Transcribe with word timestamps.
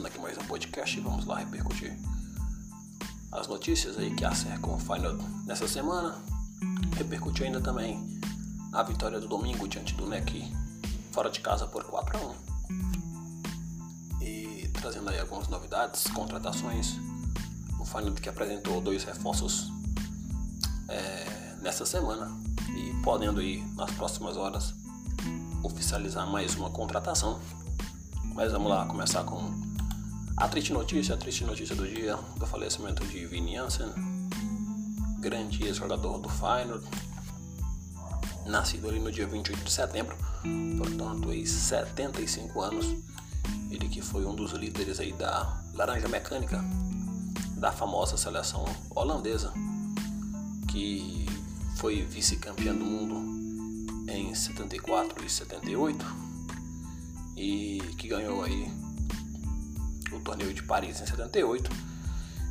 começando 0.00 0.06
aqui 0.06 0.18
mais 0.18 0.38
um 0.38 0.48
podcast 0.48 0.96
e 0.96 1.00
vamos 1.02 1.26
lá 1.26 1.38
repercutir 1.40 1.94
as 3.32 3.46
notícias 3.46 3.98
aí 3.98 4.14
que 4.14 4.24
acercam 4.24 4.74
o 4.74 4.78
final 4.78 5.14
nessa 5.44 5.68
semana. 5.68 6.16
Repercutir 6.96 7.46
ainda 7.46 7.60
também 7.60 8.18
a 8.72 8.82
vitória 8.82 9.20
do 9.20 9.28
domingo 9.28 9.68
diante 9.68 9.94
do 9.94 10.06
NEC 10.06 10.50
fora 11.12 11.28
de 11.28 11.40
casa 11.40 11.66
por 11.66 11.84
4 11.84 12.16
a 12.16 12.20
1 12.20 12.34
E 14.22 14.68
trazendo 14.72 15.10
aí 15.10 15.20
algumas 15.20 15.48
novidades, 15.48 16.04
contratações. 16.14 16.96
O 17.78 17.84
final 17.84 18.14
que 18.14 18.28
apresentou 18.28 18.80
dois 18.80 19.04
reforços 19.04 19.70
é, 20.88 21.56
nessa 21.60 21.84
semana 21.84 22.30
e 22.74 22.94
podendo 23.02 23.40
aí 23.40 23.62
nas 23.74 23.90
próximas 23.90 24.38
horas 24.38 24.72
oficializar 25.62 26.26
mais 26.26 26.54
uma 26.54 26.70
contratação. 26.70 27.38
Mas 28.34 28.52
vamos 28.52 28.70
lá 28.70 28.86
começar 28.86 29.24
com 29.24 29.69
a 30.40 30.48
triste 30.48 30.72
notícia, 30.72 31.14
a 31.14 31.18
triste 31.18 31.44
notícia 31.44 31.76
do 31.76 31.86
dia, 31.86 32.16
do 32.38 32.46
falecimento 32.46 33.06
de 33.06 33.26
Vini 33.26 33.56
Janssen, 33.56 33.92
grande 35.18 35.62
ex-jogador 35.66 36.18
do 36.18 36.30
Feyenoord, 36.30 36.86
nascido 38.46 38.88
ali 38.88 38.98
no 38.98 39.12
dia 39.12 39.26
28 39.26 39.62
de 39.62 39.70
setembro, 39.70 40.16
portanto 40.78 41.28
aí 41.28 41.46
75 41.46 42.58
anos, 42.58 42.86
ele 43.70 43.86
que 43.90 44.00
foi 44.00 44.24
um 44.24 44.34
dos 44.34 44.52
líderes 44.52 44.98
aí 44.98 45.12
da 45.12 45.62
Laranja 45.74 46.08
Mecânica, 46.08 46.64
da 47.58 47.70
famosa 47.70 48.16
seleção 48.16 48.64
holandesa, 48.96 49.52
que 50.68 51.26
foi 51.76 52.00
vice-campeã 52.00 52.74
do 52.74 52.84
mundo 52.84 54.10
em 54.10 54.34
74 54.34 55.22
e 55.22 55.28
78 55.28 56.06
e 57.36 57.78
que 57.98 58.08
ganhou 58.08 58.42
aí 58.42 58.79
o 60.20 60.22
torneio 60.22 60.54
de 60.54 60.62
Paris 60.62 61.00
em 61.00 61.06
78 61.06 61.70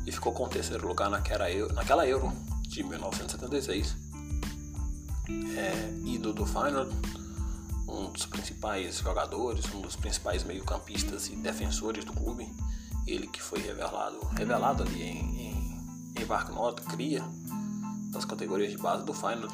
e 0.06 0.12
ficou 0.12 0.32
com 0.32 0.44
o 0.44 0.48
terceiro 0.48 0.86
lugar 0.86 1.08
naquela 1.08 1.50
Euro, 1.50 1.72
naquela 1.74 2.06
Euro 2.06 2.32
de 2.62 2.82
1976. 2.82 3.96
É, 5.56 5.92
ídolo 6.04 6.34
do 6.34 6.46
Final, 6.46 6.86
um 7.88 8.10
dos 8.10 8.26
principais 8.26 8.98
jogadores, 8.98 9.64
um 9.74 9.80
dos 9.80 9.96
principais 9.96 10.42
meio-campistas 10.44 11.28
e 11.28 11.36
defensores 11.36 12.04
do 12.04 12.12
clube. 12.12 12.52
Ele 13.06 13.26
que 13.26 13.40
foi 13.40 13.60
revelado, 13.60 14.20
revelado 14.36 14.82
ali 14.82 15.02
em, 15.02 15.40
em, 15.40 15.80
em 16.20 16.24
Varknot, 16.24 16.82
cria 16.82 17.24
das 18.10 18.24
categorias 18.24 18.72
de 18.72 18.78
base 18.78 19.04
do 19.04 19.14
Final. 19.14 19.50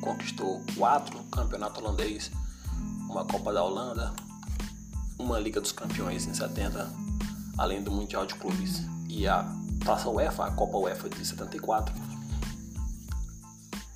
Conquistou 0.00 0.62
quatro 0.76 1.22
campeonatos 1.24 1.82
holandês 1.82 2.30
uma 3.10 3.24
Copa 3.24 3.52
da 3.52 3.64
Holanda, 3.64 4.14
uma 5.20 5.38
Liga 5.38 5.60
dos 5.60 5.70
Campeões 5.70 6.26
em 6.26 6.32
70, 6.32 6.90
além 7.58 7.82
do 7.82 7.90
Mundial 7.90 8.24
de 8.24 8.34
Clubes 8.34 8.82
e 9.08 9.28
a 9.28 9.44
Taça 9.84 10.08
UEFA, 10.08 10.46
a 10.46 10.50
Copa 10.50 10.78
UEFA 10.78 11.08
de 11.08 11.24
74. 11.24 11.94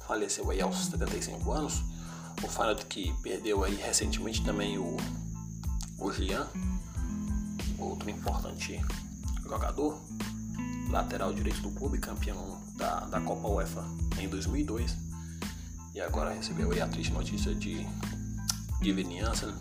Faleceu 0.06 0.50
aí 0.50 0.61
aos 0.61 0.77
75 0.86 1.50
anos. 1.50 1.83
O 2.42 2.48
Feyenoord 2.48 2.84
que 2.86 3.12
perdeu 3.22 3.64
aí 3.64 3.75
recentemente 3.75 4.45
também 4.45 4.77
o, 4.77 4.97
o 5.98 6.12
Gian, 6.12 6.47
outro 7.78 8.11
importante 8.11 8.84
jogador, 9.42 9.98
lateral 10.91 11.33
direito 11.33 11.62
do 11.62 11.70
clube, 11.70 11.98
campeão 11.98 12.62
da, 12.77 13.00
da 13.00 13.20
Copa 13.20 13.48
UEFA 13.48 13.83
em 14.19 14.28
2002. 14.28 14.95
E 15.95 16.00
agora 16.00 16.35
recebeu 16.35 16.70
aí 16.70 16.80
a 16.80 16.89
triste 16.89 17.12
notícia 17.12 17.55
de 17.55 17.86
Steven 18.79 19.20
Janssen, 19.20 19.55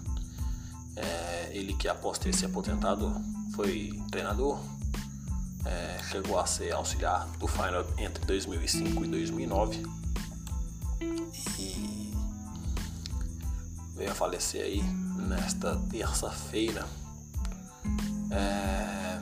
é, 0.96 1.50
ele 1.52 1.74
que 1.74 1.88
após 1.88 2.18
ter 2.18 2.34
se 2.34 2.46
aposentado 2.46 3.14
foi 3.56 4.02
treinador, 4.12 4.60
é, 5.66 6.00
chegou 6.10 6.40
a 6.40 6.46
ser 6.46 6.72
auxiliar 6.74 7.28
do 7.40 7.48
Final 7.48 7.86
entre 7.98 8.26
2005 8.26 9.06
e 9.06 9.08
2009 9.08 9.84
e 11.60 12.14
veio 13.96 14.12
a 14.12 14.16
falecer 14.16 14.64
aí 14.64 14.84
nesta 15.28 15.78
terça-feira. 15.90 16.86
É, 18.32 19.20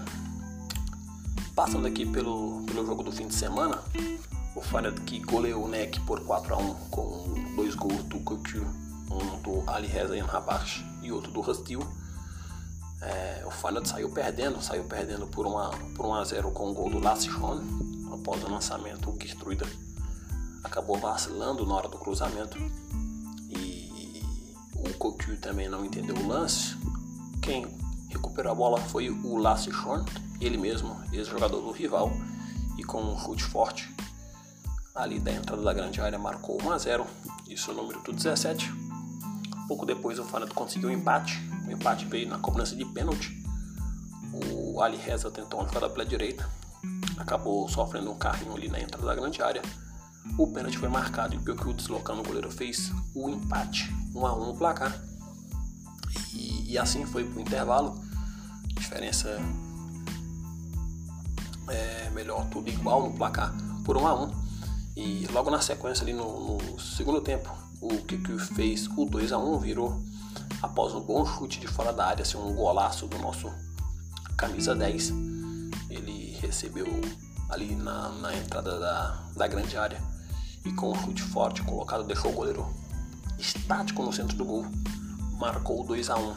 passando 1.55 1.85
aqui 1.85 2.05
pelo, 2.05 2.63
pelo 2.63 2.85
jogo 2.85 3.03
do 3.03 3.11
fim 3.11 3.27
de 3.27 3.35
semana, 3.35 3.79
o 4.55 4.61
Final 4.61 4.93
que 4.93 5.19
goleou 5.19 5.65
o 5.65 5.67
NEC 5.67 5.99
por 6.01 6.21
4 6.21 6.53
a 6.53 6.57
1 6.57 6.73
com 6.89 7.33
dois 7.55 7.75
gols 7.75 8.03
do 8.05 8.19
Cocu 8.19 8.65
um 9.11 9.41
do 9.41 9.69
Ali 9.69 9.87
Reza 9.87 10.23
Rabash 10.23 10.90
e 11.01 11.11
outro 11.11 11.31
do 11.31 11.41
Rustil. 11.41 11.81
É, 13.01 13.43
o 13.45 13.51
Feyenoord 13.51 13.89
saiu 13.89 14.09
perdendo, 14.11 14.61
saiu 14.61 14.83
perdendo 14.83 15.27
por 15.27 15.47
1 15.47 15.57
a, 15.57 15.69
por 15.95 16.05
1 16.05 16.13
a 16.13 16.23
0 16.23 16.51
com 16.51 16.69
o 16.69 16.73
gol 16.73 16.89
do 16.89 16.99
Lassichon. 16.99 17.61
Após 18.13 18.43
o 18.43 18.49
lançamento, 18.49 19.09
o 19.09 19.17
Gertruida 19.19 19.65
acabou 20.63 20.97
vacilando 20.97 21.65
na 21.65 21.73
hora 21.73 21.87
do 21.87 21.97
cruzamento 21.97 22.57
e 23.49 24.21
o 24.75 24.93
Cocu 24.97 25.35
também 25.37 25.67
não 25.67 25.83
entendeu 25.83 26.15
o 26.15 26.27
lance. 26.27 26.77
Quem 27.41 27.65
recuperou 28.09 28.51
a 28.51 28.55
bola 28.55 28.77
foi 28.79 29.09
o 29.09 29.37
Lassichon, 29.37 30.05
ele 30.39 30.57
mesmo, 30.57 31.01
ex-jogador 31.11 31.61
do 31.61 31.71
rival, 31.71 32.11
e 32.77 32.83
com 32.83 33.01
um 33.01 33.17
chute 33.17 33.43
forte 33.43 33.91
ali 34.93 35.19
da 35.19 35.31
entrada 35.31 35.61
da 35.61 35.73
grande 35.73 36.01
área 36.01 36.19
marcou 36.19 36.61
1 36.61 36.71
a 36.71 36.77
0. 36.77 37.07
Isso 37.47 37.71
é 37.71 37.73
o 37.73 37.77
número 37.77 38.01
do 38.01 38.13
17. 38.13 38.80
Pouco 39.71 39.85
depois 39.85 40.19
o 40.19 40.25
Feyenoord 40.25 40.53
conseguiu 40.53 40.89
um 40.89 40.91
empate. 40.91 41.41
O 41.65 41.71
empate 41.71 42.03
veio 42.03 42.27
na 42.27 42.37
cobrança 42.37 42.75
de 42.75 42.83
pênalti. 42.83 43.41
O 44.33 44.81
Ali 44.81 44.97
Reza 44.97 45.31
tentou 45.31 45.61
uma 45.61 45.65
jogada 45.65 45.89
pela 45.89 46.05
direita. 46.05 46.45
Acabou 47.17 47.69
sofrendo 47.69 48.11
um 48.11 48.17
carrinho 48.17 48.53
ali 48.53 48.67
na 48.67 48.81
entrada 48.81 49.05
da 49.05 49.15
grande 49.15 49.41
área. 49.41 49.61
O 50.37 50.45
pênalti 50.45 50.77
foi 50.77 50.89
marcado 50.89 51.35
e 51.35 51.37
o 51.37 51.41
que 51.41 51.51
o 51.69 51.73
deslocando 51.73 52.19
o 52.19 52.23
goleiro 52.25 52.51
fez 52.51 52.91
o 53.15 53.29
empate. 53.29 53.89
1 54.13 54.19
um 54.19 54.27
a 54.27 54.35
1 54.35 54.41
um 54.41 54.47
no 54.47 54.57
placar. 54.57 55.01
E, 56.33 56.73
e 56.73 56.77
assim 56.77 57.05
foi 57.05 57.23
pro 57.23 57.39
intervalo. 57.39 57.97
Diferença 58.75 59.39
é 61.69 62.09
melhor, 62.09 62.45
tudo 62.49 62.69
igual 62.69 63.09
no 63.09 63.15
placar 63.15 63.55
por 63.85 63.95
1 63.95 64.01
um 64.01 64.07
a 64.07 64.21
1 64.25 64.31
E 64.97 65.27
logo 65.31 65.49
na 65.49 65.61
sequência 65.61 66.03
ali 66.03 66.11
no, 66.11 66.57
no 66.57 66.77
segundo 66.77 67.21
tempo, 67.21 67.49
o 67.81 67.97
que, 68.03 68.17
fez 68.53 68.87
o 68.95 69.05
2 69.05 69.31
a 69.31 69.39
1 69.39 69.59
virou 69.59 69.99
após 70.61 70.93
um 70.93 71.01
bom 71.01 71.25
chute 71.25 71.59
de 71.59 71.67
fora 71.67 71.91
da 71.91 72.05
área, 72.05 72.21
assim, 72.21 72.37
um 72.37 72.53
golaço 72.53 73.07
do 73.07 73.17
nosso 73.17 73.51
camisa 74.37 74.75
10. 74.75 75.11
Ele 75.89 76.37
recebeu 76.39 76.85
ali 77.49 77.75
na, 77.75 78.09
na 78.09 78.37
entrada 78.37 78.79
da, 78.79 79.23
da 79.35 79.47
grande 79.47 79.75
área 79.75 79.99
e 80.63 80.71
com 80.71 80.91
um 80.91 80.95
chute 80.95 81.23
forte 81.23 81.63
colocado 81.63 82.03
deixou 82.03 82.31
o 82.31 82.35
goleiro 82.35 82.71
estático 83.39 84.03
no 84.03 84.13
centro 84.13 84.37
do 84.37 84.45
gol. 84.45 84.65
Marcou 85.39 85.81
o 85.81 85.83
2 85.83 86.09
a 86.11 86.17
1 86.17 86.35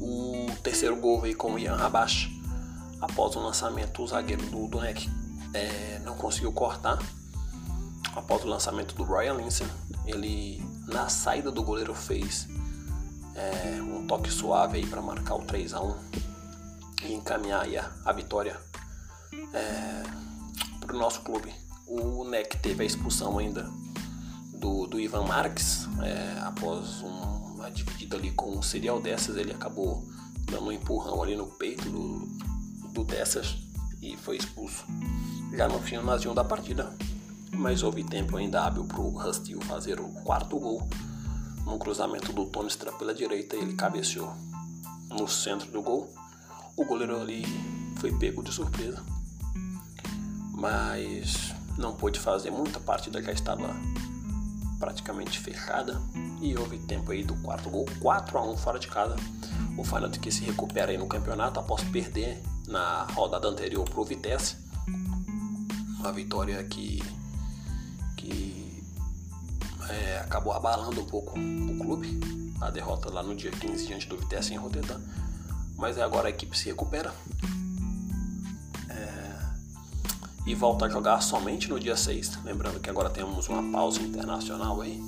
O 0.00 0.46
terceiro 0.62 0.96
gol 0.96 1.20
veio 1.20 1.36
com 1.36 1.52
o 1.52 1.58
Ian 1.58 1.76
Rabash. 1.76 2.30
Após 3.02 3.36
o 3.36 3.40
lançamento, 3.40 4.02
o 4.02 4.06
zagueiro 4.06 4.46
do 4.46 4.66
Donek 4.66 5.10
é, 5.52 6.00
não 6.04 6.16
conseguiu 6.16 6.52
cortar 6.52 6.98
após 8.14 8.44
o 8.44 8.48
lançamento 8.48 8.94
do 8.94 9.04
Ryan 9.04 9.34
Lindsay, 9.34 9.66
ele 10.06 10.62
na 10.86 11.08
saída 11.08 11.50
do 11.50 11.62
goleiro 11.62 11.94
fez 11.94 12.48
é, 13.34 13.80
um 13.82 14.06
toque 14.06 14.30
suave 14.30 14.78
aí 14.78 14.86
para 14.86 15.00
marcar 15.00 15.36
o 15.36 15.42
3 15.42 15.74
a 15.74 15.80
1 15.80 15.96
e 17.04 17.14
encaminhar 17.14 17.66
a, 17.66 18.10
a, 18.10 18.12
vitória 18.12 18.60
é, 19.52 20.02
para 20.80 20.94
o 20.94 20.98
nosso 20.98 21.22
clube. 21.22 21.52
O 21.86 22.24
NEC 22.24 22.56
teve 22.58 22.82
a 22.82 22.86
expulsão 22.86 23.38
ainda 23.38 23.68
do, 24.54 24.86
do 24.86 25.00
Ivan 25.00 25.24
Marques 25.24 25.88
é, 26.02 26.40
após 26.40 27.00
uma 27.00 27.70
dividida 27.70 28.16
ali 28.16 28.30
com 28.32 28.58
o 28.58 28.62
serial 28.62 29.00
dessas, 29.00 29.36
ele 29.36 29.52
acabou 29.52 30.06
dando 30.46 30.66
um 30.66 30.72
empurrão 30.72 31.22
ali 31.22 31.36
no 31.36 31.46
peito 31.46 31.88
do, 31.88 32.26
do 32.92 33.04
dessas 33.04 33.56
e 34.00 34.16
foi 34.16 34.36
expulso. 34.36 34.84
Já 35.52 35.68
no 35.68 35.80
finalzinho 35.80 36.34
da 36.34 36.44
partida, 36.44 36.92
mas 37.54 37.82
houve 37.82 38.02
tempo 38.02 38.36
ainda 38.36 38.64
hábil 38.64 38.84
para 38.84 39.00
o 39.00 39.10
Rustil 39.10 39.60
fazer 39.62 40.00
o 40.00 40.08
quarto 40.24 40.58
gol. 40.58 40.88
No 41.64 41.78
cruzamento 41.78 42.32
do 42.32 42.46
Tomistra 42.46 42.90
pela 42.92 43.14
direita, 43.14 43.56
ele 43.56 43.74
cabeceou 43.74 44.32
no 45.10 45.28
centro 45.28 45.70
do 45.70 45.82
gol. 45.82 46.12
O 46.76 46.84
goleiro 46.84 47.20
ali 47.20 47.44
foi 47.98 48.10
pego 48.18 48.42
de 48.42 48.52
surpresa, 48.52 49.02
mas 50.52 51.52
não 51.78 51.94
pôde 51.94 52.18
fazer 52.18 52.50
muita 52.50 52.80
partida, 52.80 53.22
já 53.22 53.32
estava 53.32 53.68
praticamente 54.78 55.38
fechada 55.38 56.00
e 56.40 56.56
houve 56.56 56.78
tempo 56.78 57.12
aí 57.12 57.22
do 57.22 57.36
quarto 57.36 57.70
gol, 57.70 57.86
4 58.00 58.36
a 58.36 58.50
1 58.50 58.56
fora 58.56 58.78
de 58.78 58.88
casa. 58.88 59.14
O 59.78 59.84
Feyenoord 59.84 60.18
que 60.18 60.30
se 60.32 60.42
recupera 60.42 60.90
aí 60.90 60.98
no 60.98 61.06
campeonato 61.06 61.60
após 61.60 61.84
perder 61.84 62.42
na 62.66 63.04
rodada 63.04 63.48
anterior 63.48 63.88
para 63.88 64.00
o 64.00 64.04
Vitesse. 64.04 64.56
Uma 66.00 66.12
vitória 66.12 66.62
que 66.64 67.00
que 68.22 68.82
é, 69.88 70.18
acabou 70.18 70.52
abalando 70.52 71.00
um 71.00 71.04
pouco 71.04 71.38
o 71.38 71.78
clube. 71.78 72.20
A 72.60 72.70
derrota 72.70 73.10
lá 73.10 73.22
no 73.22 73.34
dia 73.34 73.50
15 73.50 73.86
diante 73.86 74.08
do 74.08 74.16
Vitesse 74.16 74.54
em 74.54 74.56
Rotterdam. 74.56 75.00
Mas 75.76 75.98
agora 75.98 76.28
a 76.28 76.30
equipe 76.30 76.56
se 76.56 76.66
recupera 76.66 77.12
é, 78.88 79.34
e 80.46 80.54
volta 80.54 80.86
a 80.86 80.88
jogar 80.88 81.20
somente 81.20 81.68
no 81.68 81.80
dia 81.80 81.96
6. 81.96 82.44
Lembrando 82.44 82.78
que 82.78 82.88
agora 82.88 83.10
temos 83.10 83.48
uma 83.48 83.72
pausa 83.72 84.00
internacional 84.00 84.80
aí. 84.80 85.02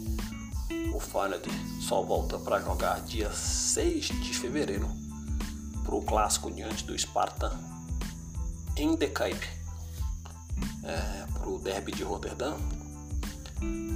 O 0.93 0.99
Feyenoord 0.99 1.49
só 1.81 2.03
volta 2.03 2.39
para 2.39 2.61
jogar 2.61 3.01
dia 3.03 3.31
6 3.31 4.07
de 4.07 4.35
fevereiro 4.35 4.89
para 5.85 5.95
o 5.95 6.03
clássico 6.03 6.51
diante 6.51 6.85
do 6.85 6.99
Sparta 6.99 7.53
em 8.77 8.97
De 8.97 9.09
Kuip, 9.09 9.47
é, 10.83 11.27
para 11.33 11.49
o 11.49 11.59
derby 11.59 11.93
de 11.93 12.03
Rotterdam. 12.03 12.57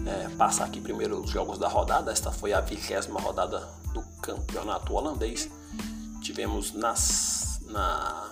É, 0.06 0.28
passar 0.36 0.64
aqui 0.64 0.80
primeiro 0.80 1.20
os 1.20 1.30
jogos 1.30 1.58
da 1.58 1.68
rodada. 1.68 2.10
Esta 2.10 2.30
foi 2.30 2.52
a 2.52 2.60
vigésima 2.60 3.20
rodada 3.20 3.68
do 3.92 4.02
campeonato 4.22 4.94
holandês. 4.94 5.48
Tivemos 6.22 6.72
nas, 6.72 7.60
na, 7.66 8.30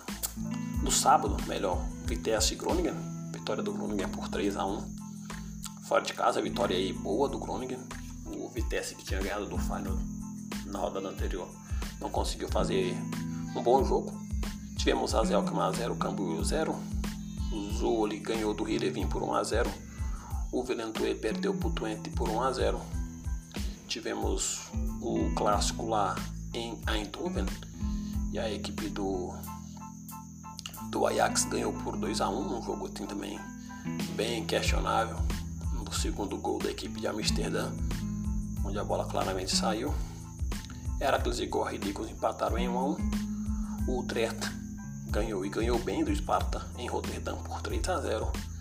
no 0.83 0.91
sábado, 0.91 1.37
melhor, 1.47 1.79
Vitesse 2.05 2.55
e 2.55 2.56
Groningen. 2.56 2.94
Vitória 3.33 3.62
do 3.62 3.73
Groningen 3.73 4.09
por 4.09 4.29
3 4.29 4.56
a 4.56 4.65
1 4.65 4.97
Fora 5.87 6.03
de 6.03 6.15
casa, 6.15 6.43
vitória 6.43 6.77
aí 6.77 6.93
boa 6.93 7.29
do 7.29 7.38
Groningen. 7.38 7.79
O 8.27 8.49
Vitesse 8.49 8.94
que 8.97 9.05
tinha 9.05 9.21
ganhado 9.21 9.47
do 9.47 9.56
Feyenoord 9.56 10.03
na 10.67 10.81
rodada 10.81 11.09
anterior 11.09 11.49
não 12.00 12.11
conseguiu 12.11 12.49
fazer 12.49 12.93
um 13.55 13.62
bom 13.62 13.85
jogo. 13.85 14.12
Tivemos 14.77 15.15
a 15.15 15.25
Zelkma 15.25 15.73
0, 15.73 15.94
Cambuio 15.97 16.44
0. 16.44 16.75
O 17.53 17.73
Zoli 17.73 18.19
ganhou 18.19 18.53
do 18.53 18.69
Hirevin 18.69 19.06
por 19.06 19.23
1 19.23 19.35
a 19.35 19.44
0. 19.44 19.71
O 20.56 20.64
Velentue 20.64 21.14
perdeu 21.14 21.53
para 21.53 21.69
o 21.69 21.70
Twente 21.70 22.08
por 22.08 22.31
1 22.31 22.41
a 22.41 22.50
0. 22.50 22.81
Tivemos 23.87 24.70
o 25.03 25.31
clássico 25.35 25.87
lá 25.87 26.17
em 26.55 26.81
Eindhoven 26.88 27.44
e 28.32 28.38
a 28.38 28.50
equipe 28.50 28.88
do 28.88 29.35
do 30.91 31.06
Ajax 31.06 31.44
ganhou 31.44 31.75
por 31.75 31.99
2 31.99 32.23
a 32.23 32.31
1, 32.31 32.58
um 32.58 32.62
jogo 32.62 32.87
assim 32.87 33.05
também 33.05 33.38
bem 34.14 34.47
questionável. 34.47 35.19
No 35.75 35.93
segundo 35.93 36.38
gol 36.38 36.59
da 36.59 36.70
equipe 36.70 37.00
de 37.00 37.06
Amsterdã, 37.06 37.70
onde 38.64 38.79
a 38.79 38.85
bola 38.85 39.05
claramente 39.05 39.55
saiu. 39.55 39.93
Heracles 40.99 41.38
e 41.38 41.44
Gorridicos 41.44 42.09
empataram 42.09 42.56
em 42.56 42.67
1 42.67 42.79
a 42.79 42.85
1. 42.85 42.97
O 43.88 44.00
Utrecht 44.00 44.50
ganhou 45.11 45.44
e 45.44 45.50
ganhou 45.50 45.79
bem 45.79 46.02
do 46.02 46.17
Sparta 46.17 46.67
em 46.79 46.88
Rotterdam 46.88 47.37
por 47.43 47.61
3 47.61 47.91
a 47.91 48.00
0. 48.00 48.56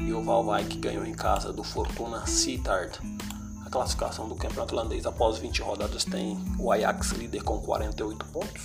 E 0.00 0.12
o 0.12 0.22
Valwijk 0.22 0.78
ganhou 0.78 1.04
em 1.04 1.12
casa 1.12 1.52
do 1.52 1.62
Fortuna 1.62 2.26
Sittard. 2.26 2.98
A 3.64 3.70
classificação 3.70 4.28
do 4.28 4.34
campeonato 4.34 4.74
holandês 4.74 5.06
após 5.06 5.38
20 5.38 5.62
rodadas 5.62 6.04
tem 6.04 6.42
o 6.58 6.72
Ajax 6.72 7.12
líder 7.12 7.42
com 7.42 7.60
48 7.60 8.24
pontos. 8.26 8.62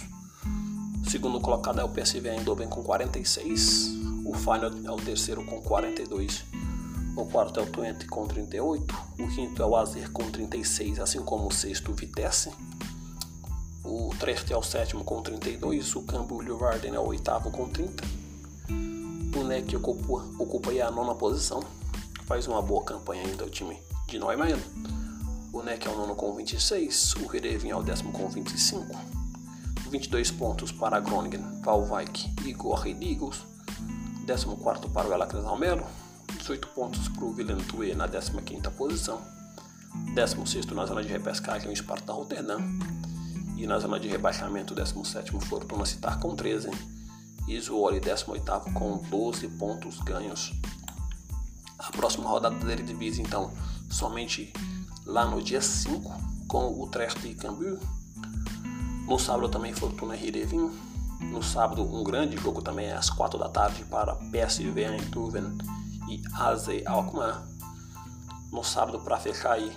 O 1.06 1.10
segundo 1.10 1.40
colocado 1.40 1.80
é 1.80 1.84
o 1.84 1.90
PSV 1.90 2.30
Eindhoven 2.30 2.68
com 2.68 2.82
46. 2.82 3.92
O 4.26 4.34
Feyenoord 4.34 4.88
é 4.88 4.92
o 4.92 4.96
terceiro 4.96 5.44
com 5.46 5.62
42. 5.62 6.46
O 7.16 7.26
quarto 7.26 7.60
é 7.60 7.64
o 7.64 7.68
Twente 7.68 8.08
com 8.08 8.26
38. 8.26 8.96
O 9.20 9.28
quinto 9.28 9.62
é 9.62 9.66
o 9.66 9.76
Azer 9.76 10.12
com 10.12 10.30
36, 10.30 11.00
assim 11.00 11.20
como 11.20 11.48
o 11.48 11.52
sexto 11.52 11.92
o 11.92 11.94
Vitesse. 11.94 12.52
O 13.84 14.10
Trest 14.20 14.52
é 14.52 14.58
o 14.58 14.64
sétimo 14.64 15.04
com 15.04 15.22
32. 15.22 15.96
O 15.96 16.02
Cambuur 16.02 16.58
Varden 16.58 16.96
é 16.96 17.00
o 17.00 17.06
oitavo 17.06 17.52
com 17.52 17.70
30. 17.70 18.04
O 19.36 19.44
NEC 19.44 19.76
ocupa, 19.76 20.26
ocupa 20.40 20.72
aí 20.72 20.82
a 20.82 20.90
nona 20.90 21.14
posição. 21.14 21.62
Faz 22.26 22.48
uma 22.48 22.62
boa 22.62 22.86
campanha 22.86 23.22
ainda 23.24 23.44
o 23.44 23.50
time 23.50 23.78
de 24.08 24.18
Neumann. 24.18 24.58
O 25.52 25.62
NEC 25.62 25.86
é 25.86 25.90
o 25.90 25.98
nono 25.98 26.16
com 26.16 26.34
26. 26.34 27.16
O 27.16 27.36
Herevin 27.36 27.70
é 27.70 27.76
o 27.76 27.84
décimo 27.84 28.14
com 28.14 28.30
25. 28.30 28.96
22 29.90 30.32
pontos 30.32 30.72
para 30.72 31.02
Groningen, 31.02 31.62
Valwijk 31.62 32.34
e 32.46 32.54
Gorrid 32.54 32.98
Eagles. 33.06 33.46
14 34.26 34.88
para 34.94 35.10
o 35.10 35.14
Elacres 35.14 35.44
Almelo. 35.44 35.86
18 36.38 36.70
pontos 36.70 37.10
para 37.10 37.26
o 37.26 37.36
Willem 37.36 37.58
na 37.94 38.08
15 38.08 38.62
posição. 38.78 39.22
16 40.14 40.66
na 40.68 40.86
zona 40.86 41.04
de 41.04 41.10
repescagem 41.10 41.70
o 41.70 41.76
Sparta 41.76 42.14
Rotterdam. 42.14 42.62
E 43.58 43.68
na 43.68 43.80
zona 43.80 44.00
de 44.00 44.08
rebaixamento, 44.08 44.74
o 44.74 44.76
17 44.78 45.32
Fortuna 45.42 45.86
Citar 45.86 46.22
com 46.22 46.34
13. 46.34 46.95
Zwolle 47.60 48.00
18 48.00 48.74
com 48.74 48.98
12 48.98 49.48
pontos 49.50 50.00
ganhos. 50.00 50.54
A 51.78 51.92
próxima 51.92 52.30
rodada 52.30 52.56
da 52.56 52.72
Eredivisie, 52.72 53.24
então, 53.24 53.52
somente 53.90 54.52
lá 55.06 55.26
no 55.26 55.42
dia 55.42 55.62
5, 55.62 56.12
com 56.48 56.68
o 56.68 56.84
Utrecht 56.84 57.28
e 57.28 57.36
Cambuur. 57.36 57.80
No 59.08 59.20
sábado 59.20 59.50
também 59.50 59.74
Fortuna 59.74 60.16
e. 60.16 60.32
No 61.22 61.42
sábado, 61.44 61.84
um 61.84 62.04
grande 62.04 62.38
jogo 62.38 62.62
também 62.62 62.92
às 62.92 63.10
4 63.10 63.38
da 63.38 63.50
tarde 63.50 63.84
para 63.86 64.16
PSV 64.16 64.84
Eindhoven 64.84 65.58
e 66.10 66.22
AZ 66.34 66.68
Alkmaar. 66.86 67.48
No 68.52 68.64
sábado, 68.64 69.00
para 69.02 69.18
fechar 69.18 69.54
aí, 69.54 69.72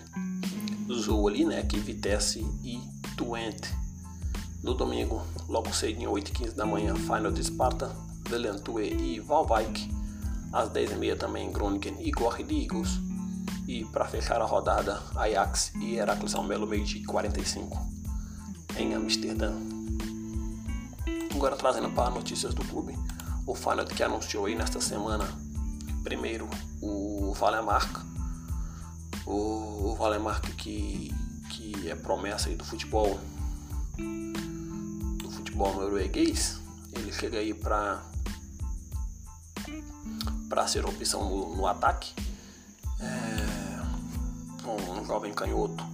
Zwolle, 0.92 1.44
né, 1.44 1.62
que 1.62 1.78
Vitesse 1.78 2.40
e 2.62 2.80
Twente. 3.16 3.77
No 4.62 4.74
domingo, 4.74 5.22
logo 5.48 5.72
cedinho, 5.72 6.10
8h15 6.10 6.54
da 6.54 6.66
manhã, 6.66 6.94
Final 6.94 7.30
de 7.30 7.44
Sparta, 7.44 7.94
Velentue 8.28 8.92
e 8.92 9.20
Valwijk. 9.20 9.88
Às 10.52 10.68
10h30 10.70 11.16
também, 11.16 11.52
Groningen 11.52 11.96
e 12.00 12.10
Gorrid 12.10 12.50
Eagles. 12.50 12.98
E 13.68 13.84
para 13.84 14.06
fechar 14.06 14.40
a 14.40 14.44
rodada, 14.44 15.00
Ajax 15.14 15.72
e 15.76 15.94
Heracles 15.94 16.34
Almelo, 16.34 16.66
meio 16.66 16.84
de 16.84 17.04
45 17.04 17.78
em 18.76 18.94
Amsterdã. 18.94 19.52
Agora 21.34 21.56
trazendo 21.56 21.90
para 21.90 22.10
notícias 22.10 22.52
do 22.52 22.64
clube, 22.64 22.98
o 23.46 23.54
Feyenoord 23.54 23.94
que 23.94 24.02
anunciou 24.02 24.46
aí 24.46 24.56
nesta 24.56 24.80
semana, 24.80 25.24
primeiro 26.02 26.48
o 26.82 27.32
Valemark, 27.34 28.04
o, 29.24 29.90
o 29.90 29.94
Valemark 29.94 30.44
que, 30.56 31.14
que 31.50 31.88
é 31.88 31.94
promessa 31.94 32.48
aí 32.48 32.56
do 32.56 32.64
futebol 32.64 33.20
do 33.98 35.30
futebol 35.30 35.74
norueguês, 35.74 36.60
ele 36.92 37.12
chega 37.12 37.38
aí 37.38 37.52
para 37.52 38.02
para 40.48 40.66
ser 40.66 40.84
opção 40.86 41.28
no, 41.28 41.56
no 41.56 41.66
ataque. 41.66 42.14
É, 43.00 43.38
um 44.66 45.04
jovem 45.04 45.32
canhoto 45.32 45.84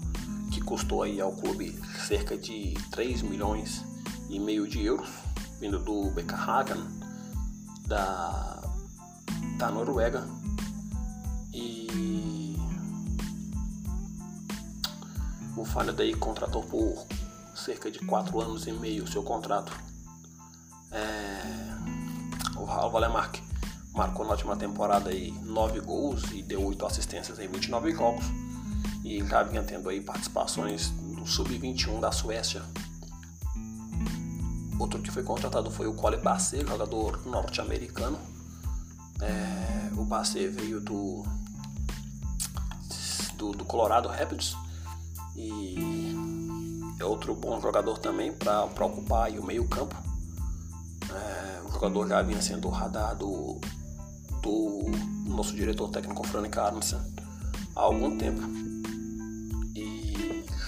que 0.51 0.61
custou 0.61 1.03
aí 1.03 1.21
ao 1.21 1.33
clube 1.33 1.79
cerca 2.07 2.37
de 2.39 2.75
3 2.91 3.23
milhões 3.23 3.85
e 4.29 4.39
meio 4.39 4.69
de 4.69 4.85
euros, 4.85 5.11
vindo 5.61 5.79
do 5.79 6.13
Hagen 6.33 6.83
da, 7.87 8.63
da 9.59 9.71
Noruega. 9.71 10.27
E 11.53 12.57
o 15.57 15.65
Feyenoord 15.65 15.97
daí 15.97 16.15
contratou 16.15 16.63
por 16.63 17.07
cerca 17.55 17.91
de 17.91 18.01
4 18.01 18.41
anos 18.41 18.67
e 18.67 18.73
meio 18.73 19.05
o 19.05 19.07
seu 19.07 19.23
contrato. 19.23 19.73
É, 20.91 21.43
o 22.57 22.67
Valemark 22.67 23.37
marcou 23.95 24.25
na 24.25 24.33
última 24.33 24.57
temporada 24.57 25.11
aí 25.11 25.33
9 25.43 25.81
gols 25.81 26.25
e 26.33 26.43
deu 26.43 26.65
8 26.65 26.87
assistências 26.87 27.39
em 27.39 27.49
29 27.49 27.93
jogos 27.93 28.25
e 29.05 29.25
já 29.27 29.43
vinha 29.43 29.63
tendo 29.63 29.89
aí 29.89 30.01
participações 30.01 30.91
no 31.03 31.27
Sub-21 31.27 32.01
da 32.01 32.11
Suécia. 32.11 32.63
Outro 34.79 35.01
que 35.01 35.11
foi 35.11 35.23
contratado 35.23 35.71
foi 35.71 35.87
o 35.87 35.95
Cole 35.95 36.17
Basset, 36.17 36.67
jogador 36.67 37.25
norte-americano. 37.27 38.19
É, 39.21 39.91
o 39.97 40.05
Basset 40.05 40.49
veio 40.49 40.81
do, 40.81 41.23
do, 43.37 43.53
do, 43.53 43.65
Colorado 43.65 44.09
Rapids 44.09 44.57
e 45.37 46.15
é 46.99 47.05
outro 47.05 47.35
bom 47.35 47.61
jogador 47.61 47.99
também 47.99 48.33
para 48.33 48.65
ocupar 48.65 49.31
o 49.39 49.45
meio 49.45 49.67
campo. 49.69 49.97
É, 51.11 51.63
o 51.67 51.73
jogador 51.73 52.09
já 52.09 52.23
vinha 52.23 52.41
sendo 52.41 52.69
radado 52.69 53.61
do 54.43 54.85
nosso 55.27 55.55
diretor 55.55 55.89
técnico 55.89 56.27
Frank 56.27 56.59
Arnson 56.59 57.01
há 57.75 57.81
algum 57.81 58.17
tempo 58.17 58.43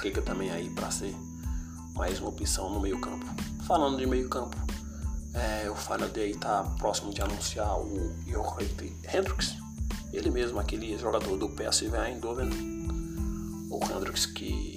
chega 0.06 0.22
também 0.22 0.52
aí 0.52 0.70
para 0.70 0.88
ser 0.88 1.12
mais 1.94 2.20
uma 2.20 2.28
opção 2.28 2.72
no 2.72 2.80
meio 2.80 3.00
campo. 3.00 3.26
Falando 3.64 3.96
de 3.98 4.06
meio 4.06 4.28
campo, 4.28 4.56
é, 5.34 5.68
o 5.68 5.74
aí 6.20 6.30
está 6.30 6.62
próximo 6.78 7.12
de 7.12 7.20
anunciar 7.20 7.76
o 7.80 8.14
Johan 8.24 8.62
Hendricks, 9.12 9.56
ele 10.12 10.30
mesmo, 10.30 10.60
aquele 10.60 10.96
jogador 10.96 11.36
do 11.36 11.48
PSV 11.48 11.96
Eindhoven, 11.96 12.48
o 13.68 13.80
Hendricks 13.84 14.26
que 14.26 14.75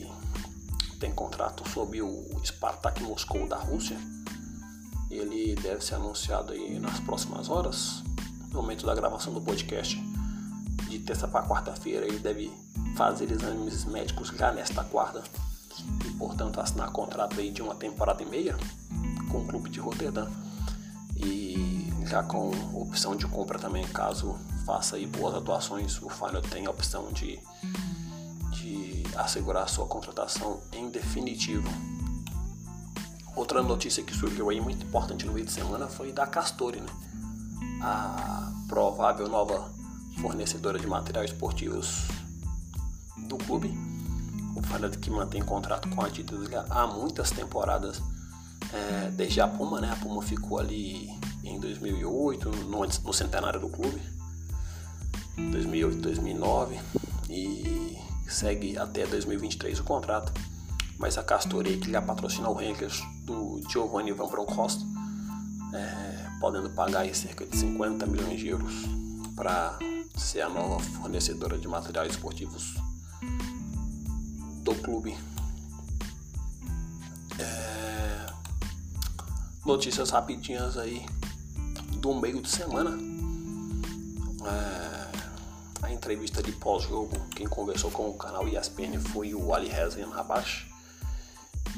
tem 1.00 1.12
contrato 1.12 1.68
sob 1.70 2.02
o 2.02 2.42
Spartak 2.44 3.02
Moscou 3.02 3.48
da 3.48 3.58
Rússia. 3.58 3.98
Ele 5.10 5.56
deve 5.56 5.84
ser 5.84 5.96
anunciado 5.96 6.52
aí 6.52 6.78
nas 6.78 7.00
próximas 7.00 7.50
horas, 7.50 8.04
no 8.52 8.62
momento 8.62 8.86
da 8.86 8.94
gravação 8.94 9.34
do 9.34 9.42
podcast 9.42 9.98
de 10.90 11.00
terça 11.00 11.28
para 11.28 11.48
quarta-feira. 11.48 12.06
Ele 12.06 12.20
deve 12.20 12.52
fazer 12.96 13.32
exames 13.32 13.86
médicos 13.86 14.28
já 14.28 14.52
nesta 14.52 14.84
quarta 14.84 15.24
e, 16.06 16.12
portanto, 16.12 16.60
assinar 16.60 16.92
contrato 16.92 17.40
aí 17.40 17.50
de 17.50 17.62
uma 17.62 17.74
temporada 17.74 18.22
e 18.22 18.26
meia 18.26 18.58
com 19.32 19.40
o 19.40 19.48
clube 19.48 19.70
de 19.70 19.80
Rotterdam. 19.80 20.30
E 21.16 21.92
já 22.06 22.24
com 22.24 22.52
opção 22.74 23.16
de 23.16 23.26
compra 23.26 23.58
também, 23.58 23.88
caso 23.88 24.38
faça 24.66 24.98
aí 24.98 25.06
boas 25.08 25.34
atuações, 25.34 26.02
o 26.02 26.10
Feyenoord 26.10 26.48
tem 26.50 26.66
a 26.66 26.70
opção 26.70 27.12
de 27.12 27.40
assegurar 29.22 29.68
sua 29.68 29.86
contratação 29.86 30.62
em 30.72 30.90
definitivo. 30.90 31.68
Outra 33.36 33.62
notícia 33.62 34.04
que 34.04 34.16
surgiu 34.16 34.50
aí 34.50 34.60
muito 34.60 34.86
importante 34.86 35.26
no 35.26 35.34
meio 35.34 35.46
de 35.46 35.52
semana 35.52 35.88
foi 35.88 36.12
da 36.12 36.26
Castori, 36.26 36.82
né? 36.82 36.90
A 37.82 38.52
provável 38.68 39.28
nova 39.28 39.72
fornecedora 40.20 40.78
de 40.78 40.88
materiais 40.88 41.32
esportivos 41.32 42.08
do 43.28 43.38
clube. 43.38 43.74
O 44.56 44.62
Feyenoord 44.62 44.98
que 44.98 45.10
mantém 45.10 45.42
contrato 45.42 45.88
com 45.90 46.02
a 46.02 46.08
Adidas 46.08 46.50
há 46.70 46.88
muitas 46.88 47.32
temporadas, 47.32 48.02
é, 48.74 49.12
desde 49.12 49.40
a 49.40 49.48
Puma, 49.48 49.80
né? 49.80 49.92
A 49.92 49.96
Puma 49.96 50.22
ficou 50.22 50.60
ali 50.60 51.10
em 51.44 51.60
2008, 51.60 52.50
no, 52.50 52.86
no 52.86 53.14
centenário 53.14 53.60
do 53.60 53.70
clube, 53.70 54.02
2008, 55.38 56.02
2009 56.02 56.80
e 57.30 57.99
segue 58.30 58.78
até 58.78 59.06
2023 59.06 59.80
o 59.80 59.84
contrato. 59.84 60.32
Mas 60.98 61.18
a 61.18 61.24
Castorei 61.24 61.78
que 61.78 61.92
já 61.92 62.02
patrocina 62.02 62.50
o 62.50 62.54
Rankers 62.54 63.02
do 63.24 63.62
Giovanni 63.70 64.12
Van 64.12 64.28
Bronckhorst, 64.28 64.82
é, 65.74 66.28
podendo 66.40 66.70
pagar 66.72 67.02
aí 67.02 67.16
cerca 67.16 67.46
de 67.46 67.56
50 67.58 68.06
milhões 68.06 68.40
de 68.40 68.50
euros 68.50 68.74
para 69.36 69.80
ser 70.18 70.42
a 70.42 70.50
nova 70.50 70.80
fornecedora 70.80 71.58
de 71.58 71.68
materiais 71.68 72.12
esportivos 72.12 72.76
do 74.64 74.76
clube. 74.76 75.18
É... 77.40 78.26
Notícias 79.66 80.10
rapidinhas 80.10 80.78
aí 80.78 81.06
do 81.98 82.14
meio 82.14 82.42
de 82.42 82.50
semana. 82.50 82.98
É... 84.46 84.89
Entrevista 85.92 86.42
de 86.42 86.52
pós-jogo, 86.54 87.12
quem 87.36 87.48
conversou 87.48 87.92
com 87.92 88.10
o 88.10 88.14
canal 88.14 88.48
ESPN 88.48 89.00
foi 89.00 89.34
o 89.34 89.54
Ali 89.54 89.68
Rezan 89.68 90.10
Rabash, 90.10 90.68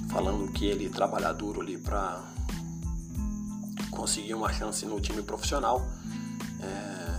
falando 0.09 0.51
que 0.51 0.65
ele 0.65 0.89
trabalha 0.89 1.33
duro 1.33 1.61
ali 1.61 1.77
para 1.77 2.23
conseguir 3.89 4.33
uma 4.33 4.51
chance 4.53 4.85
no 4.85 4.99
time 5.01 5.21
profissional. 5.21 5.81
É 6.61 7.11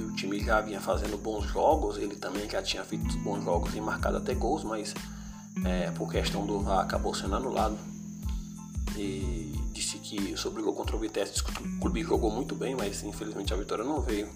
o 0.00 0.12
time 0.12 0.38
já 0.40 0.60
vinha 0.60 0.80
fazendo 0.80 1.16
bons 1.18 1.44
jogos, 1.44 1.96
ele 1.98 2.16
também 2.16 2.48
já 2.48 2.62
tinha 2.62 2.84
feito 2.84 3.18
bons 3.18 3.44
jogos 3.44 3.74
e 3.74 3.80
marcado 3.80 4.16
até 4.16 4.34
gols, 4.34 4.64
mas 4.64 4.94
é, 5.64 5.90
por 5.90 6.10
questão 6.10 6.46
do 6.46 6.60
VAR 6.60 6.80
acabou 6.80 7.14
sendo 7.14 7.36
anulado. 7.36 7.76
E 8.96 9.52
disse 9.72 9.98
que 9.98 10.36
sobre 10.36 10.62
o 10.62 10.64
gol 10.64 10.74
contra 10.74 10.96
o 10.96 10.98
Vitesse, 10.98 11.40
o 11.40 11.80
clube 11.80 12.02
jogou 12.02 12.30
muito 12.30 12.54
bem, 12.54 12.74
mas 12.76 13.02
infelizmente 13.02 13.52
a 13.52 13.56
vitória 13.56 13.84
não 13.84 14.00
veio. 14.00 14.28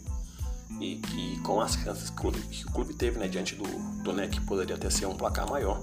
E 0.80 0.96
que 0.96 1.40
com 1.40 1.60
as 1.60 1.74
chances 1.74 2.10
que 2.10 2.26
o 2.26 2.70
clube, 2.70 2.92
o 2.92 2.94
teve 2.94 3.18
né, 3.18 3.26
diante 3.26 3.54
do, 3.56 3.64
do 4.02 4.12
NEC 4.12 4.40
poderia 4.42 4.78
ter 4.78 4.92
sido 4.92 5.10
um 5.10 5.16
placar 5.16 5.48
maior, 5.48 5.82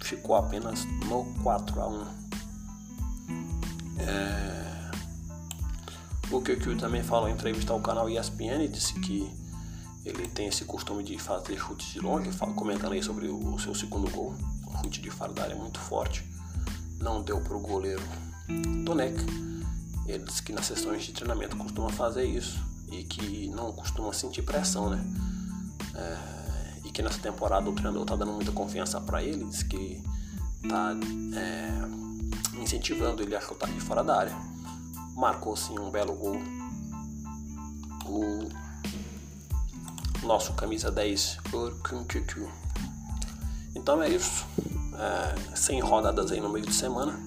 ficou 0.00 0.36
apenas 0.36 0.84
no 1.08 1.24
4 1.42 1.80
a 1.80 1.88
1 1.88 2.24
é, 3.98 4.90
o 6.30 6.40
QQ 6.40 6.76
também 6.76 7.02
falou 7.02 7.28
em 7.28 7.32
entrevista 7.32 7.72
ao 7.72 7.80
canal 7.80 8.08
ESPN 8.08 8.68
disse 8.68 8.94
que 9.00 9.30
ele 10.04 10.26
tem 10.28 10.48
esse 10.48 10.64
costume 10.64 11.02
de 11.02 11.18
fazer 11.18 11.56
chutes 11.56 11.86
de 11.92 12.00
longe, 12.00 12.30
comentando 12.54 12.92
aí 12.92 13.02
sobre 13.02 13.28
o 13.28 13.58
seu 13.58 13.74
segundo 13.74 14.10
gol. 14.10 14.34
Um 14.68 14.82
chute 14.82 15.00
de 15.00 15.10
fora 15.10 15.32
da 15.32 15.44
área 15.44 15.56
muito 15.56 15.78
forte. 15.80 16.24
Não 17.00 17.22
deu 17.22 17.40
para 17.40 17.56
o 17.56 17.60
goleiro 17.60 18.02
Donek. 18.84 19.18
Ele 20.06 20.24
disse 20.24 20.42
que 20.42 20.52
nas 20.52 20.66
sessões 20.66 21.04
de 21.04 21.12
treinamento 21.12 21.56
costuma 21.56 21.88
fazer 21.88 22.26
isso 22.26 22.62
e 23.00 23.04
que 23.04 23.48
não 23.48 23.72
costuma 23.72 24.12
sentir 24.12 24.42
pressão, 24.42 24.90
né? 24.90 25.04
É, 25.94 26.88
e 26.88 26.90
que 26.90 27.02
nessa 27.02 27.18
temporada 27.18 27.68
o 27.68 27.72
treinador 27.72 28.02
está 28.02 28.16
dando 28.16 28.32
muita 28.32 28.52
confiança 28.52 29.00
para 29.00 29.22
ele, 29.22 29.44
diz 29.44 29.62
que 29.62 30.02
está 30.62 30.96
é, 31.36 32.60
incentivando 32.60 33.22
ele 33.22 33.34
a 33.36 33.40
chutar 33.40 33.70
de 33.70 33.80
fora 33.80 34.02
da 34.02 34.18
área 34.18 34.54
marcou 35.14 35.56
sim 35.56 35.78
um 35.78 35.90
belo 35.90 36.14
gol. 36.14 36.42
O 38.06 38.48
nosso 40.26 40.52
camisa 40.54 40.90
10 40.90 41.38
Urkunkuku. 41.52 42.50
Então 43.74 44.02
é 44.02 44.08
isso. 44.08 44.44
É, 44.98 45.56
100 45.56 45.80
rodadas 45.80 46.32
aí 46.32 46.40
no 46.40 46.48
meio 46.48 46.66
de 46.66 46.74
semana. 46.74 47.18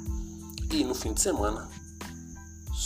E 0.72 0.84
no 0.84 0.94
fim 0.94 1.14
de 1.14 1.22
semana, 1.22 1.70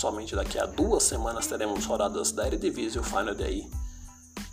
somente 0.01 0.35
daqui 0.35 0.57
a 0.57 0.65
duas 0.65 1.03
semanas 1.03 1.45
teremos 1.45 1.85
rodadas 1.85 2.31
da 2.31 2.47
Eredivisie, 2.47 2.99
o 2.99 3.03
final 3.03 3.35
daí 3.35 3.69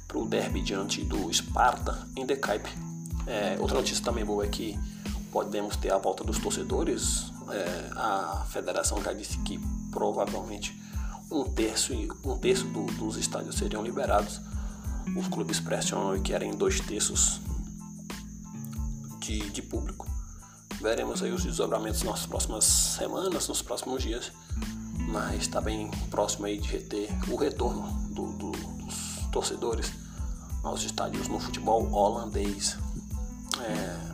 para 0.06 0.18
o 0.18 0.26
derby 0.26 0.60
diante 0.60 1.02
do 1.02 1.32
Sparta 1.32 2.06
em 2.14 2.26
The 2.26 2.38
É, 3.26 3.56
outra 3.58 3.78
notícia 3.78 4.04
também 4.04 4.26
boa 4.26 4.44
é 4.44 4.48
que 4.48 4.78
podemos 5.32 5.74
ter 5.76 5.90
a 5.90 5.96
volta 5.96 6.22
dos 6.22 6.38
torcedores. 6.38 7.32
É, 7.50 7.90
a 7.96 8.46
federação 8.50 9.02
já 9.02 9.14
disse 9.14 9.38
que 9.38 9.58
provavelmente 9.90 10.78
um 11.30 11.44
terço, 11.44 11.94
um 12.24 12.36
terço 12.36 12.66
do, 12.66 12.84
dos 12.98 13.16
estádios 13.16 13.56
seriam 13.56 13.82
liberados. 13.82 14.42
Os 15.16 15.28
clubes 15.28 15.60
pressionam 15.60 16.14
e 16.14 16.20
querem 16.20 16.54
dois 16.54 16.78
terços 16.78 17.40
de, 19.18 19.48
de 19.48 19.62
público. 19.62 20.06
Veremos 20.78 21.22
aí 21.22 21.32
os 21.32 21.42
desdobramentos 21.42 22.02
nas 22.02 22.26
próximas 22.26 22.64
semanas, 22.64 23.48
nos 23.48 23.62
próximos 23.62 24.02
dias, 24.02 24.30
mas 25.08 25.42
está 25.42 25.60
bem 25.60 25.90
próximo 26.10 26.46
aí 26.46 26.58
de 26.58 26.78
ter 26.80 27.08
o 27.28 27.36
retorno 27.36 27.90
do, 28.10 28.26
do, 28.32 28.50
dos 28.52 29.26
torcedores 29.32 29.90
aos 30.62 30.82
estádios 30.82 31.28
no 31.28 31.40
futebol 31.40 31.90
holandês. 31.90 32.76
É, 33.60 34.08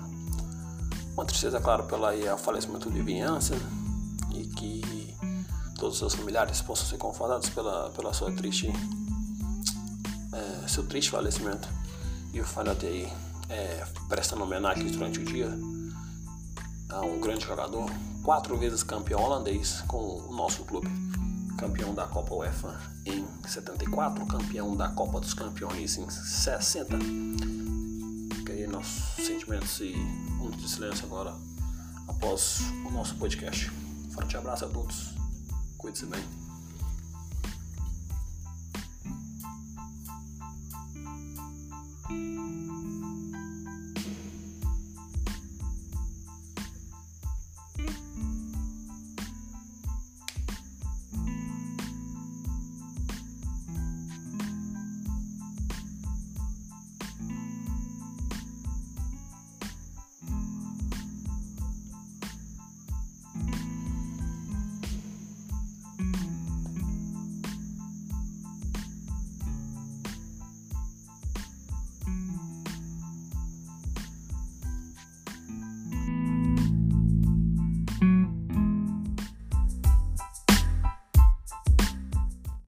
uma 1.14 1.24
tristeza, 1.24 1.60
claro, 1.60 1.84
pelo 1.84 2.06
falecimento 2.38 2.90
de 2.90 3.02
Vinhança 3.02 3.54
e 4.32 4.46
que 4.46 5.16
todos 5.76 5.94
os 5.94 5.98
seus 5.98 6.14
familiares 6.14 6.62
possam 6.62 6.86
ser 6.86 6.96
confortados 6.96 7.48
pela, 7.48 7.90
pela 7.90 8.12
sua 8.14 8.30
triste 8.32 8.72
é, 10.32 10.68
seu 10.68 10.84
triste 10.86 11.10
falecimento 11.10 11.68
e 12.32 12.40
o 12.40 12.44
Fanat 12.44 12.84
aí 12.86 13.12
é, 13.48 13.84
prestando 14.08 14.42
homenagem 14.42 14.86
durante 14.86 15.20
o 15.20 15.24
dia 15.24 15.48
um 17.00 17.20
grande 17.20 17.44
jogador, 17.44 17.90
quatro 18.22 18.56
vezes 18.56 18.82
campeão 18.82 19.22
holandês 19.22 19.82
com 19.88 19.98
o 19.98 20.34
nosso 20.34 20.64
clube, 20.64 20.88
campeão 21.58 21.94
da 21.94 22.06
Copa 22.06 22.34
UEFA 22.34 22.78
em 23.06 23.26
74, 23.46 24.24
campeão 24.26 24.76
da 24.76 24.88
Copa 24.88 25.20
dos 25.20 25.34
Campeões 25.34 25.96
em 25.96 26.08
60. 26.08 26.98
Que 28.44 28.52
aí 28.52 28.66
nossos 28.66 29.24
sentimentos 29.24 29.80
e 29.80 29.94
um 30.40 30.50
de 30.50 30.68
silêncio 30.68 31.06
agora 31.06 31.34
após 32.08 32.60
o 32.86 32.90
nosso 32.90 33.14
podcast. 33.16 33.70
Forte 34.10 34.36
abraço 34.36 34.64
a 34.64 34.68
todos. 34.68 35.14
Cuide-se 35.78 36.06
bem. 36.06 36.43